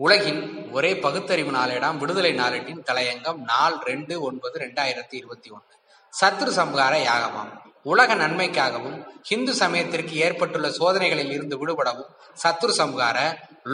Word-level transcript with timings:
உலகின் 0.00 0.42
ஒரே 0.72 0.90
பகுத்தறிவு 1.04 1.50
நாளேடாம் 1.50 1.96
விடுதலை 1.96 2.30
நாளேட்டின் 2.34 2.82
தலையங்கம் 2.90 3.38
நாள் 3.44 3.76
ரெண்டு 3.84 4.14
ஒன்பது 4.20 4.56
ரெண்டாயிரத்தி 4.58 5.14
இருபத்தி 5.20 5.48
ஒன்று. 5.50 5.74
சத்ரு 6.12 6.50
சம்ஹார 6.58 6.94
யாகமாம். 7.08 7.50
உலக 7.82 8.14
நன்மைக்காகவும் 8.14 8.96
ஹிந்து 9.22 9.54
சமயத்திற்கு 9.54 10.14
ஏற்பட்டுள்ள 10.16 10.68
சோதனைகளில் 10.70 11.32
இருந்து 11.32 11.56
விடுபடவும் 11.60 12.10
சத்ரு 12.42 12.72
சம்ஹார 12.80 13.18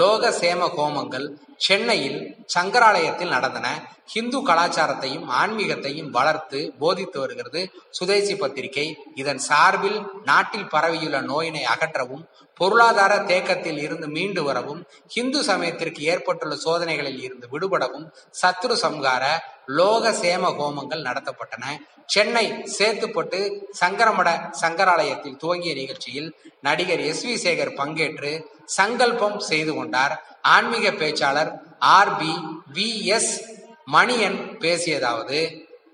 லோக 0.00 0.30
சேம 0.40 0.68
ஹோமங்கள் 0.76 1.26
சென்னையில் 1.56 2.36
சங்கராலயத்தில் 2.54 3.34
நடந்தன. 3.34 3.66
ஹிந்து 4.06 4.38
கலாச்சாரத்தையும் 4.46 5.26
ஆன்மீகத்தையும் 5.40 6.10
வளர்த்து 6.10 6.74
போதித்து 6.78 7.20
வருகிறது. 7.20 7.72
சுதேசி 7.90 8.36
பத்திரிகை 8.36 8.86
இதன் 9.14 9.38
சார்பில் 9.38 10.00
நாட்டில் 10.24 10.68
பரவியுள்ள 10.68 11.20
நோயினை 11.20 11.62
அகற்றவும் 11.74 12.24
பொருளாதார 12.54 13.18
தேக்கத்தில் 13.18 13.78
இருந்து 13.78 14.08
மீண்டு 14.08 14.42
வரவும் 14.42 14.86
ஹிந்து 15.08 15.44
சமயத்திற்கு 15.44 16.02
ஏற்பட்டுள்ள 16.02 16.56
சோதனைகளில் 16.56 17.22
இருந்து 17.22 17.48
விடுபடவும் 17.52 18.06
சத்ரு 18.42 18.76
சம்ஹார 18.82 19.24
லோக 19.66 20.10
சேம 20.10 20.44
ஹோமங்கள் 20.58 21.06
நடத்தப்பட்டன. 21.08 21.64
சென்னை 22.06 22.64
சேத்துப்பட்டு 22.78 23.38
சங்கரமட 23.80 24.50
சங்கராலயத்தில் 24.60 25.36
துவங்கிய 25.36 25.74
நிகழ்ச்சியில் 25.74 26.34
நடிகர் 26.60 27.00
எஸ் 27.00 27.26
வி 27.26 27.34
சேகர் 27.44 27.78
பங்கேற்று 27.78 28.32
சங்கல்பம் 28.64 29.38
செய்து 29.38 29.74
கொண்டார். 29.74 30.14
ஆன்மீக 30.44 30.90
பேச்சாளர் 30.90 31.50
R 31.78 32.16
P 32.16 32.32
V 32.72 32.88
S 33.02 33.32
Manian 33.92 34.38
பேசியதாவது 34.60 35.38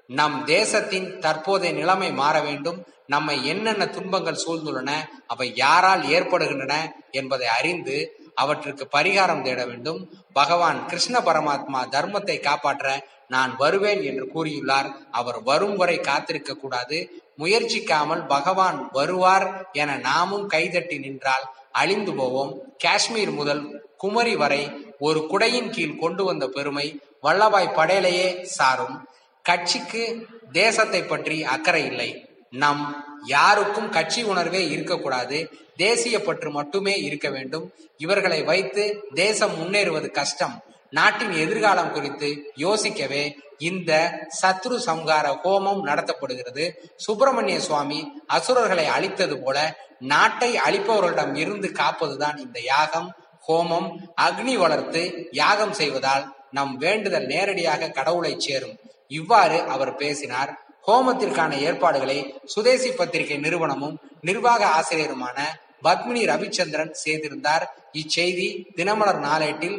நம் 0.06 0.45
தேசத்தின் 0.45 1.18
தற்போதைய 1.18 1.73
நிலைமை 1.74 2.12
மாற 2.12 2.40
வேண்டும் 2.40 2.78
நம்மை 3.06 3.46
என்னென்ன 3.46 3.84
துன்பங்கள் 3.86 4.42
சூழ்ந்துள்ளன 4.45 4.90
அவை 5.26 5.52
யாரால் 5.54 6.02
ஏற்படுகின்றன 6.09 6.74
என்பதை 7.10 7.46
அறிந்து 7.46 7.96
அவற்றுக்கு 8.34 8.84
பரிகாரம் 8.92 9.42
தேட 9.42 9.60
வேண்டும். 9.66 10.00
பகவான் 10.32 10.87
கிருஷ்ண 10.87 11.18
பரமாத்மா 11.18 11.80
தர்மத்தை 11.96 12.40
காப்பாற்ற 12.40 13.06
நான் 13.28 13.56
வருவேன் 13.56 14.02
என்று 14.02 14.24
கூறியுள்ளார். 14.35 14.88
அவர் 15.10 15.42
வரும் 15.42 15.76
வரை 15.76 15.98
காத்திருக்க 16.01 16.54
கூடாது. 16.54 16.98
முயற்சிக்காமல் 17.38 18.26
பகவான் 18.26 18.79
வருவார் 18.92 19.46
என 19.73 19.96
நாமும் 19.96 20.46
கைதட்டி 20.46 20.98
நின்றால் 20.98 21.46
அழிந்து 21.73 22.15
போவோம். 22.15 22.74
காஷ்மீர் 22.79 23.30
முதல் 23.30 23.85
குமரி 23.96 24.37
வரை 24.37 24.71
ஒரு 24.99 25.26
குடையின் 25.30 25.71
கீழ் 25.71 25.96
கொண்டு 25.96 26.24
வந்த 26.24 26.46
பெருமை 26.46 27.01
வல்லபாய் 27.23 27.74
படேலையே 27.74 28.43
சாரும். 28.43 29.09
கட்சிக்கு 29.43 30.26
தேசத்தை 30.52 31.02
பற்றி 31.02 31.45
அக்கறை 31.45 31.85
இல்லை. 31.85 32.26
நம் 32.51 33.04
யாருக்கும் 33.24 33.88
கட்சி 33.88 34.23
உணர்வே 34.23 34.68
இருக்கக்கூடாது. 34.68 35.51
தேசிய 35.76 36.23
பற்று 36.23 36.51
மட்டுமே 36.51 36.95
இருக்க 37.01 37.30
வேண்டும். 37.30 37.73
இவர்களை 37.96 38.43
வைத்து 38.43 39.04
தேசம் 39.15 39.54
முன்னேறுவது 39.54 40.10
கஷ்டம். 40.10 40.63
நாட்டின் 40.91 41.32
எதிர்காலம் 41.32 41.93
குறித்து 41.93 42.52
யோசிக்கவே 42.54 43.38
இந்த 43.61 43.93
சத்ரு 44.41 44.77
சம்ஹார 44.87 45.27
ஹோமம் 45.45 45.83
நடத்தப்படுகிறது. 45.85 46.65
சுப்பிரமணிய 46.97 47.61
சுவாமி 47.61 48.01
அசுரர்களை 48.27 48.87
அழித்தது 48.87 49.37
போல 49.45 49.59
நாட்டை 49.99 50.51
அழிப்பவர்களிடம் 50.69 51.35
இருந்து 51.37 51.69
காப்பதுதான் 51.69 52.37
இந்த 52.37 52.59
யாகம் 52.61 53.09
ஹோமம். 53.49 53.88
அக்னி 54.21 54.55
வளர்த்து 54.57 55.03
யாகம் 55.33 55.73
செய்வதால் 55.73 56.25
நம் 56.51 56.77
வேண்டுதல் 56.77 57.27
நேரடியாக 57.27 57.88
கடவுளை 57.88 58.35
சேரும். 58.38 58.77
இவ்வாறு 59.09 59.59
அவர் 59.63 59.95
பேசினார். 59.97 60.51
ஹோமத்திற்கான 60.87 61.53
ஏற்பாடுகளை 61.61 62.19
சுதேசி 62.45 62.91
பத்திரிகை 62.93 63.37
நிறுவனமும் 63.37 63.99
நிர்வாக 64.21 64.62
ஆசிரியருமான 64.78 65.38
பத்மினி 65.83 66.22
ரவிச்சந்திரன் 66.33 66.91
செய்திருந்தார். 67.05 67.65
இச்செய்தி 67.93 68.49
தினமலர் 68.77 69.21
நாளேட்டில் 69.21 69.78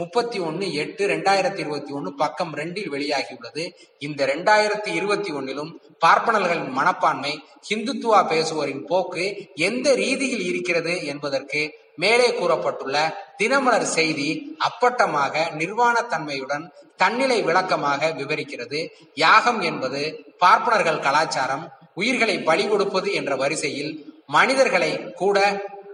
முப்பத்தி 0.00 0.38
ஒன்னு 0.38 0.66
எட்டு 0.82 1.02
ரெண்டாயிரத்தி 1.06 1.60
இருபத்தி 1.64 1.92
ஒன்னு 1.92 2.10
பக்கம் 2.14 2.52
ரெண்டில் 2.60 2.90
வெளியாகியுள்ளது. 2.94 3.64
இந்த 3.98 4.26
ரெண்டாயிரத்தி 4.32 4.90
இருபத்தி 4.98 5.32
ஒன்னிலும் 5.32 5.70
பார்ப்பனர்களின் 6.04 6.70
மனப்பான்மை 6.78 7.32
ஹிந்துத்துவா 7.68 8.20
பேசுவோரின் 8.32 8.84
போக்கு 8.84 9.24
எந்த 9.68 9.94
ரீதியில் 9.94 10.44
இருக்கிறது 10.50 10.94
என்பதற்கு 11.04 11.62
மேலே 11.96 12.28
கூறப்பட்டுள்ள 12.32 12.96
தினமலர் 13.36 13.88
செய்தி 13.98 14.28
அப்பட்டமாக 14.68 15.44
நிர்வாணத்தன்மையுடன் 15.60 16.64
தன்னிலை 16.96 17.38
விளக்கமாக 17.42 18.10
விவரிக்கிறது. 18.20 18.80
யாகம் 19.14 19.60
என்பது 19.60 20.02
பார்ப்பனர்கள் 20.38 21.04
கலாச்சாரம் 21.08 21.64
உயிர்களை 21.94 22.36
பலி 22.42 22.64
கொடுப்பது 22.68 23.08
என்ற 23.12 23.32
வரிசையில் 23.36 23.92
மனிதர்களை 24.26 24.92
கூட 25.22 25.38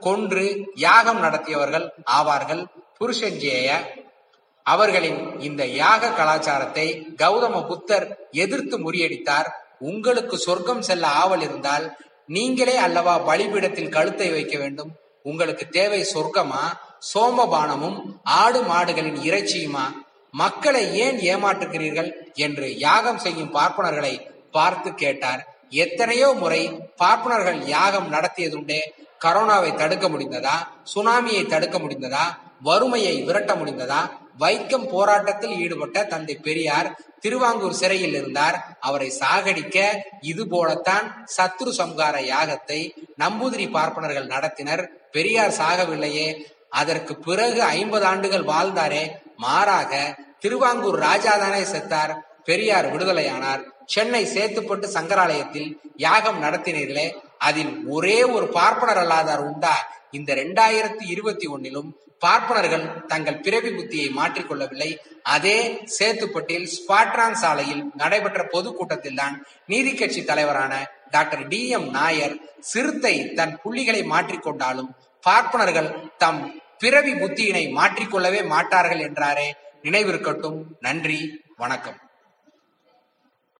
கொன்று 0.00 0.44
யாகம் 0.86 1.20
நடத்தியவர்கள் 1.20 1.86
ஆவார்கள். 2.18 2.62
புருஷஞ்சேய 3.00 3.68
அவர்களின் 4.62 5.40
இந்த 5.40 5.66
யாக 5.66 6.10
கலாச்சாரத்தை 6.10 6.86
கௌதம 7.16 7.66
புத்தர் 7.66 8.06
எதிர்த்து 8.30 8.76
முறியடித்தார். 8.78 9.48
உங்களுக்கு 9.78 10.38
சொர்க்கம் 10.38 10.80
செல்ல 10.80 11.06
ஆவல் 11.06 11.40
இருந்தால் 11.40 11.86
நீங்களே 12.26 12.76
அல்லவா 12.76 13.14
பலிபீடத்தில் 13.18 13.94
கழுத்தை 13.96 14.30
வைக்க 14.30 14.58
வேண்டும். 14.58 14.90
உங்களுக்கு 15.22 15.68
தேவை 15.68 16.00
சொர்க்கமா? 16.14 16.64
சோமபானமும் 17.14 17.98
ஆடு 18.22 18.62
மாடுகளின் 18.62 19.18
இறைச்சியுமா? 19.28 19.86
மக்களை 20.34 20.82
ஏன் 20.94 21.18
ஏமாற்றுகிறீர்கள் 21.32 22.10
என்று 22.34 22.78
யாகம் 22.78 23.18
செய்யும் 23.18 23.54
பார்ப்பனர்களை 23.54 24.14
பார்த்து 24.50 24.94
கேட்டார். 24.94 25.42
எத்தனையோ 25.70 26.28
முறை 26.32 26.60
பார்ப்பனர்கள் 26.96 27.66
யாகம் 27.66 28.12
நடத்தியதுண்டே. 28.12 28.80
கரோனாவை 29.24 29.70
தடுக்க 29.74 30.08
முடிந்ததா? 30.08 30.56
சுனாமியை 30.94 31.46
தடுக்க 31.46 31.78
முடிந்ததா? 31.78 32.26
வறுமையை 32.60 33.22
விரட்ட 33.22 33.54
முடிந்ததா? 33.54 34.10
வைக்கம் 34.38 34.88
போராட்டத்தில் 34.88 35.58
ஈடுபட்ட 35.58 36.04
தந்தை 36.04 36.36
பெரியார் 36.36 36.98
திருவாங்கூர் 37.20 37.72
சிறையில் 37.72 38.14
இருந்தார். 38.14 38.76
அவரை 38.80 39.12
சாகடிக்க 39.18 39.96
இது 40.20 40.48
போலத்தான் 40.48 41.26
சத்ரு 41.36 41.70
சம்ஹார 41.78 42.16
யாகத்தை 42.20 42.90
நம்பூதிரி 43.18 43.70
பார்ப்பனர்கள் 43.70 44.26
நடத்தினர். 44.26 44.86
பெரியார் 45.12 45.50
சாகவில்லையே. 45.50 46.42
அதற்கு 46.70 47.16
பிறகு 47.16 47.62
ஐம்பது 47.62 48.04
ஆண்டுகள் 48.04 48.44
வாழ்ந்தாரே. 48.44 49.10
மாறாக 49.36 50.16
திருவாங்கூர் 50.38 50.98
ராஜாதானே 50.98 51.62
செத்தார். 51.74 52.14
பெரியார் 52.44 52.96
விடுதலையானார். 52.96 53.62
சென்னை 53.86 54.26
சேத்துப்பட்டு 54.26 54.86
சங்கராலயத்தில் 54.94 55.76
யாகம் 55.96 56.42
நடத்தினீர்களே. 56.42 57.14
அதில் 57.38 57.84
ஒரே 57.86 58.22
ஒரு 58.22 58.48
பார்ப்பனர் 58.48 58.96
அல்லாதார் 58.96 59.38
உண்டா? 59.38 59.96
இந்த 60.10 60.34
ரெண்டாயிரத்தி 60.34 61.02
இருபத்தி 61.06 61.46
ஒன்னிலும் 61.46 61.92
பார்ப்பனர்கள் 62.18 63.04
தங்கள் 63.04 63.40
பிறவி 63.40 63.68
புத்தியை 63.68 64.10
மாற்றிக்கொள்ளவில்லை. 64.16 64.96
அதே 65.22 65.86
சேத்துப்பட்டில் 65.98 66.68
ஸ்பாட்ரான் 66.68 67.32
சாலையில் 67.32 67.84
நடைபெற்ற 67.94 68.46
பொதுக்கூட்டத்தில்தான் 68.52 69.34
நீதிக்கட்சி 69.66 69.66
நீதி 69.66 69.94
கட்சி 69.94 70.24
தலைவரான 70.24 70.90
டாக்டர் 71.10 71.48
டி 71.48 71.68
எம் 71.68 71.90
நாயர் 71.90 72.36
சிறுத்தை 72.60 73.32
தன் 73.32 73.60
புள்ளிகளை 73.62 74.02
மாற்றிக்கொண்டாலும் 74.02 74.88
பார்ப்பனர்கள் 75.20 76.10
தம் 76.16 76.62
பிறவி 76.78 77.12
புத்தியினை 77.12 77.72
மாற்றிக்கொள்ளவே 77.72 78.46
மாட்டார்கள் 78.46 78.98
என்றாரே. 78.98 79.52
நினைவிருக்கட்டும். 79.82 80.62
நன்றி. 80.80 81.42
வணக்கம். 81.56 82.07